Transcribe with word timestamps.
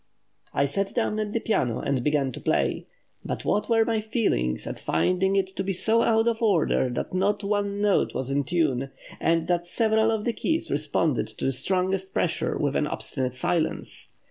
"I 0.51 0.65
sat 0.65 0.95
down 0.95 1.19
at 1.19 1.31
the 1.31 1.39
piano, 1.39 1.77
and 1.79 2.03
began 2.03 2.31
to 2.31 2.39
play; 2.41 2.87
but 3.23 3.45
what 3.45 3.69
were 3.69 3.85
my 3.85 4.01
feelings 4.01 4.65
at 4.65 4.79
finding 4.79 5.35
it 5.35 5.51
so 5.75 6.01
out 6.01 6.27
of 6.27 6.41
order 6.41 6.89
that 6.89 7.13
not 7.13 7.43
one 7.43 7.79
note 7.81 8.15
was 8.15 8.31
in 8.31 8.43
tune, 8.43 8.89
and 9.19 9.47
that 9.47 9.67
several 9.67 10.09
of 10.09 10.25
the 10.25 10.33
keys 10.33 10.71
responded 10.71 11.27
to 11.27 11.45
the 11.45 11.51
strongest 11.51 12.15
pressure 12.15 12.57
with 12.57 12.75
an 12.75 12.87
obstinate 12.87 13.33
silence? 13.35 14.09